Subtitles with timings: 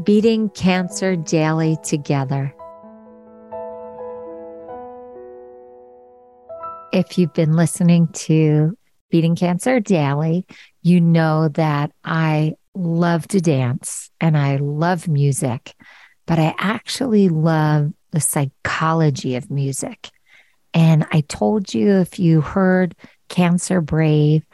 [0.00, 2.54] beating cancer daily together.
[6.92, 8.76] If you've been listening to
[9.10, 10.46] Beating Cancer Daily,
[10.82, 15.74] you know that I love to dance and I love music,
[16.26, 20.10] but I actually love the psychology of music.
[20.74, 22.94] And I told you if you heard
[23.28, 24.44] Cancer Brave,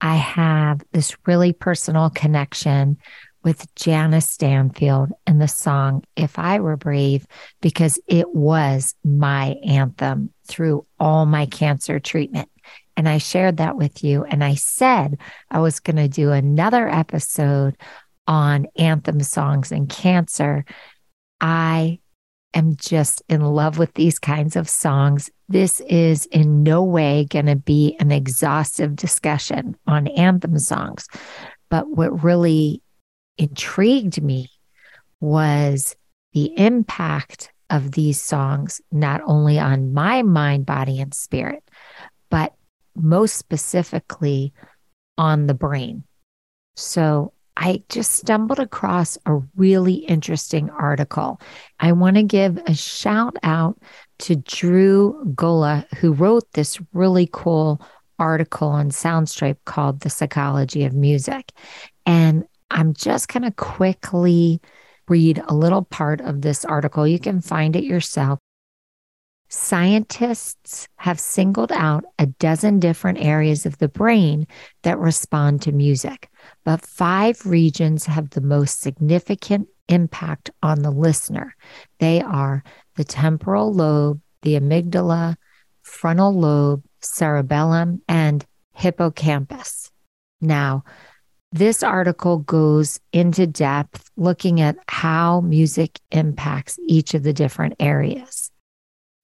[0.00, 2.98] I have this really personal connection
[3.46, 7.28] with Janice Stanfield and the song If I Were Brave,
[7.60, 12.48] because it was my anthem through all my cancer treatment.
[12.96, 14.24] And I shared that with you.
[14.24, 17.76] And I said I was going to do another episode
[18.26, 20.64] on anthem songs and cancer.
[21.40, 22.00] I
[22.52, 25.30] am just in love with these kinds of songs.
[25.48, 31.06] This is in no way going to be an exhaustive discussion on anthem songs.
[31.70, 32.82] But what really
[33.38, 34.50] intrigued me
[35.20, 35.96] was
[36.32, 41.62] the impact of these songs, not only on my mind, body, and spirit,
[42.30, 42.54] but
[42.94, 44.52] most specifically
[45.18, 46.04] on the brain.
[46.76, 51.40] So I just stumbled across a really interesting article.
[51.80, 53.78] I want to give a shout out
[54.20, 57.80] to Drew Gula, who wrote this really cool
[58.18, 61.52] article on Soundstripe called The Psychology of Music.
[62.04, 64.60] And I'm just going to quickly
[65.08, 67.06] read a little part of this article.
[67.06, 68.38] You can find it yourself.
[69.48, 74.46] Scientists have singled out a dozen different areas of the brain
[74.82, 76.28] that respond to music,
[76.64, 81.54] but five regions have the most significant impact on the listener.
[82.00, 82.64] They are
[82.96, 85.36] the temporal lobe, the amygdala,
[85.82, 89.92] frontal lobe, cerebellum, and hippocampus.
[90.40, 90.82] Now,
[91.56, 98.50] this article goes into depth looking at how music impacts each of the different areas.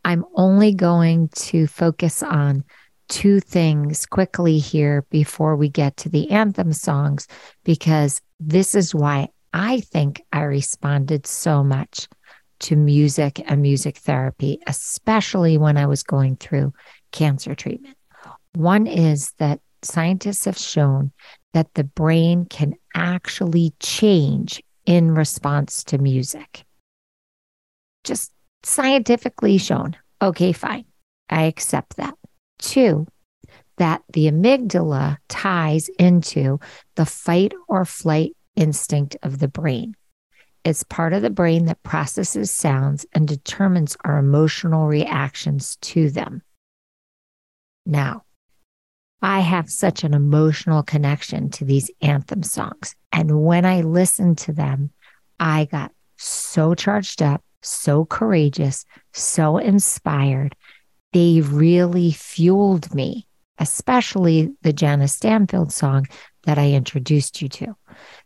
[0.04, 2.64] I'm only going to focus on
[3.08, 7.28] two things quickly here before we get to the anthem songs,
[7.64, 12.08] because this is why I think I responded so much
[12.60, 16.72] to music and music therapy, especially when I was going through
[17.10, 17.98] cancer treatment.
[18.54, 21.12] One is that scientists have shown
[21.52, 26.64] that the brain can actually change in response to music.
[28.04, 28.32] Just
[28.62, 29.96] scientifically shown.
[30.20, 30.84] Okay, fine.
[31.30, 32.14] I accept that.
[32.58, 33.06] Two,
[33.78, 36.60] that the amygdala ties into
[36.96, 39.94] the fight or flight instinct of the brain.
[40.64, 46.42] It's part of the brain that processes sounds and determines our emotional reactions to them.
[47.84, 48.24] Now,
[49.22, 52.96] I have such an emotional connection to these anthem songs.
[53.12, 54.90] And when I listened to them,
[55.38, 60.56] I got so charged up, so courageous, so inspired.
[61.12, 63.26] They really fueled me,
[63.58, 66.06] especially the Janice Stanfield song
[66.44, 67.76] that I introduced you to.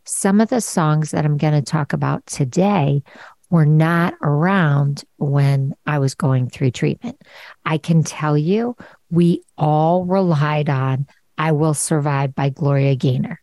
[0.05, 3.03] Some of the songs that I'm going to talk about today
[3.51, 7.21] were not around when I was going through treatment.
[7.65, 8.77] I can tell you,
[9.11, 11.07] we all relied on
[11.39, 13.41] I Will Survive by Gloria Gaynor.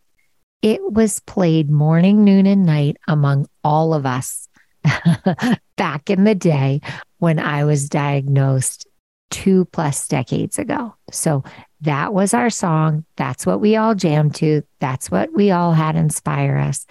[0.61, 4.47] It was played morning, noon, and night among all of us
[5.77, 6.81] back in the day
[7.19, 8.87] when I was diagnosed
[9.29, 10.95] two plus decades ago.
[11.11, 11.43] So
[11.81, 13.03] that was our song.
[13.17, 14.63] That's what we all jammed to.
[14.79, 16.85] That's what we all had inspire us.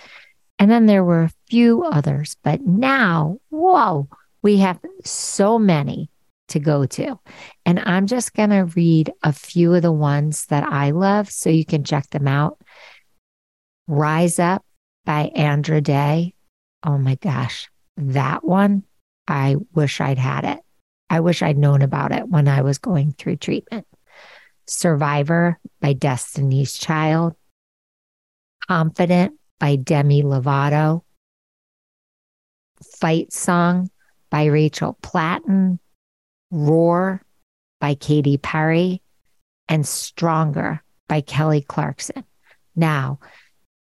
[0.59, 4.09] And then there were a few others, but now, whoa,
[4.43, 6.11] we have so many
[6.53, 7.19] to go to.
[7.67, 11.51] And I'm just going to read a few of the ones that I love so
[11.51, 12.59] you can check them out.
[13.89, 14.65] Rise Up
[15.05, 16.35] by Andra Day.
[16.85, 18.85] Oh my gosh, that one,
[19.27, 20.61] I wish I'd had it.
[21.11, 23.87] I wish I'd known about it when I was going through treatment.
[24.67, 27.35] Survivor by Destiny's Child.
[28.69, 31.03] Confident by Demi Lovato.
[32.99, 33.91] Fight Song
[34.31, 35.79] by Rachel Platten.
[36.53, 37.21] Roar
[37.81, 39.03] by Katy Perry,
[39.69, 42.25] and Stronger by Kelly Clarkson.
[42.77, 43.19] Now,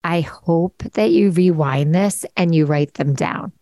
[0.04, 3.52] I hope that you rewind this and you write them down.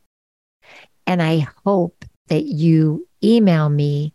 [1.07, 4.13] And I hope that you email me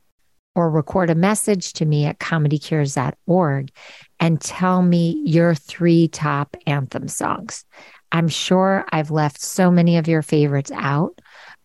[0.56, 3.71] or record a message to me at comedycures.org
[4.19, 7.65] and tell me your three top anthem songs.
[8.12, 11.19] I'm sure I've left so many of your favorites out,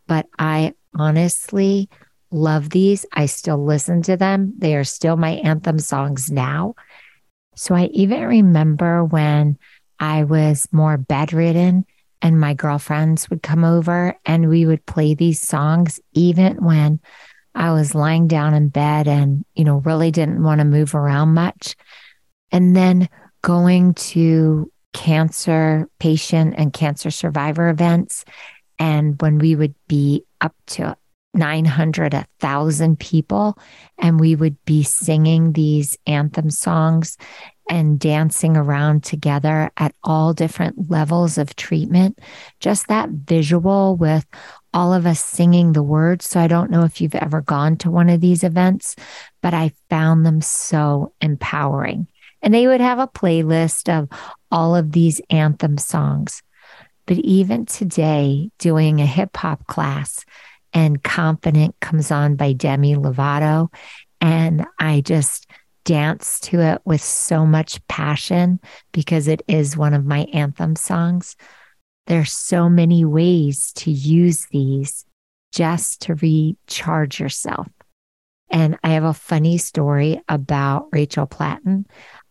[0.06, 1.90] but I honestly
[2.30, 3.06] love these.
[3.12, 4.54] I still listen to them.
[4.58, 6.74] They are still my anthem songs now.
[7.56, 9.58] So I even remember when
[9.98, 11.84] I was more bedridden
[12.22, 17.00] and my girlfriends would come over and we would play these songs even when
[17.54, 21.34] I was lying down in bed and, you know, really didn't want to move around
[21.34, 21.74] much.
[22.52, 23.08] And then
[23.42, 28.24] going to cancer patient and cancer survivor events.
[28.78, 30.96] And when we would be up to
[31.34, 33.58] 900, 1,000 people,
[33.98, 37.16] and we would be singing these anthem songs
[37.68, 42.18] and dancing around together at all different levels of treatment.
[42.60, 44.26] Just that visual with
[44.72, 46.26] all of us singing the words.
[46.26, 48.96] So I don't know if you've ever gone to one of these events,
[49.42, 52.08] but I found them so empowering.
[52.40, 54.08] And they would have a playlist of
[54.50, 56.42] all of these anthem songs.
[57.06, 60.24] But even today, doing a hip hop class,
[60.72, 63.72] and Confident comes on by Demi Lovato.
[64.20, 65.48] And I just
[65.84, 68.60] dance to it with so much passion
[68.92, 71.36] because it is one of my anthem songs.
[72.06, 75.04] There's so many ways to use these
[75.52, 77.68] just to recharge yourself.
[78.50, 81.86] And I have a funny story about Rachel Platten.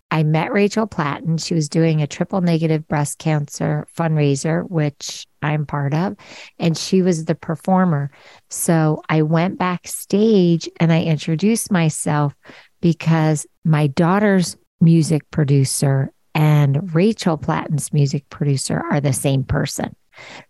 [0.10, 1.38] I met Rachel Platten.
[1.38, 6.16] She was doing a triple negative breast cancer fundraiser, which I'm part of,
[6.60, 8.12] and she was the performer.
[8.50, 12.34] So I went backstage and I introduced myself
[12.82, 19.96] because my daughter's music producer and Rachel Platten's music producer are the same person.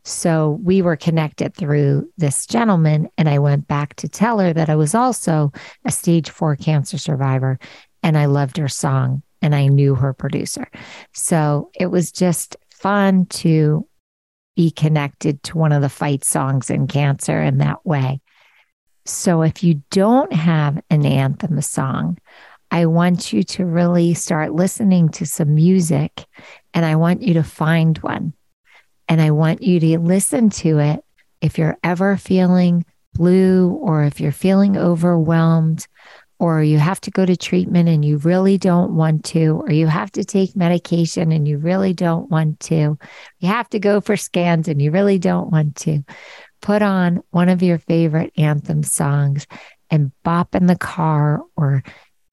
[0.03, 4.69] So we were connected through this gentleman, and I went back to tell her that
[4.69, 5.51] I was also
[5.83, 7.59] a stage four cancer survivor
[8.03, 10.69] and I loved her song and I knew her producer.
[11.13, 13.87] So it was just fun to
[14.55, 18.21] be connected to one of the fight songs in cancer in that way.
[19.05, 22.17] So if you don't have an anthem song,
[22.69, 26.25] I want you to really start listening to some music
[26.73, 28.33] and I want you to find one.
[29.07, 30.99] And I want you to listen to it
[31.39, 35.87] if you're ever feeling blue or if you're feeling overwhelmed
[36.39, 39.87] or you have to go to treatment and you really don't want to, or you
[39.87, 42.97] have to take medication and you really don't want to,
[43.39, 46.03] you have to go for scans and you really don't want to.
[46.61, 49.47] Put on one of your favorite anthem songs
[49.89, 51.83] and bop in the car or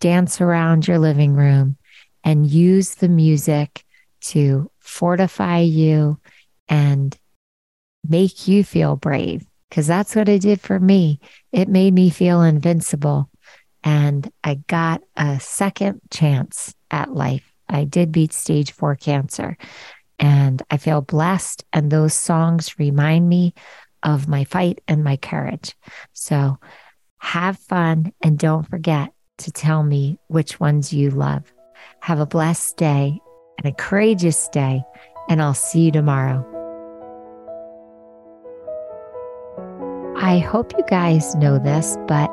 [0.01, 1.77] dance around your living room
[2.25, 3.85] and use the music
[4.21, 6.19] to fortify you
[6.69, 7.17] and
[8.07, 9.47] make you feel brave.
[9.69, 11.21] Because that's what it did for me.
[11.53, 13.29] It made me feel invincible.
[13.85, 17.53] And I got a second chance at life.
[17.69, 19.57] I did beat stage four cancer.
[20.19, 21.65] And I feel blessed.
[21.73, 23.55] And those songs remind me
[24.03, 25.77] of my fight and my courage.
[26.13, 26.59] So
[27.19, 31.53] have fun and don't forget to tell me which ones you love.
[32.01, 33.19] Have a blessed day
[33.59, 34.83] and a courageous day,
[35.29, 36.45] and I'll see you tomorrow.
[40.17, 42.31] I hope you guys know this, but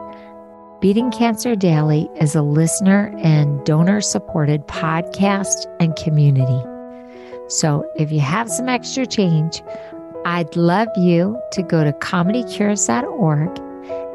[0.81, 6.59] Beating Cancer Daily is a listener and donor supported podcast and community.
[7.49, 9.61] So if you have some extra change,
[10.25, 13.59] I'd love you to go to comedycures.org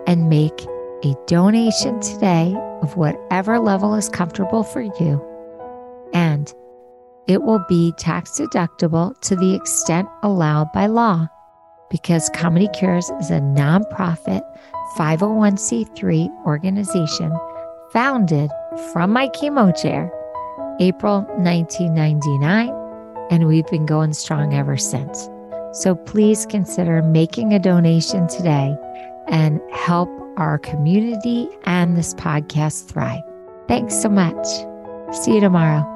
[0.09, 0.67] and make
[1.05, 5.25] a donation today of whatever level is comfortable for you.
[6.13, 6.53] And
[7.29, 11.29] it will be tax deductible to the extent allowed by law
[11.91, 14.43] because Comedy Cures is a nonprofit
[14.97, 17.37] 501c3 organization
[17.93, 18.51] founded
[18.93, 20.13] from my chemo chair
[20.81, 22.71] April 1999,
[23.31, 25.29] and we've been going strong ever since.
[25.73, 28.77] So please consider making a donation today
[29.29, 33.23] and help our community and this podcast thrive.
[33.69, 34.47] Thanks so much.
[35.13, 35.96] See you tomorrow.